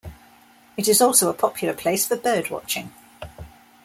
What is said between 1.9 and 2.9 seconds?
for birdwatching.